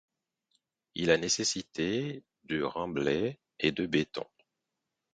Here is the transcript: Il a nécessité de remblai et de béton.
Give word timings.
Il 0.95 1.11
a 1.11 1.17
nécessité 1.19 2.23
de 2.45 2.63
remblai 2.63 3.37
et 3.59 3.71
de 3.71 3.85
béton. 3.85 4.25